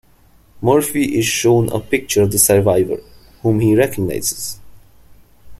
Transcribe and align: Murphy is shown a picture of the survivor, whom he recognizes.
Murphy 0.63 1.15
is 1.19 1.25
shown 1.27 1.69
a 1.69 1.79
picture 1.79 2.23
of 2.23 2.31
the 2.31 2.39
survivor, 2.39 2.97
whom 3.43 3.59
he 3.59 3.75
recognizes. 3.75 4.59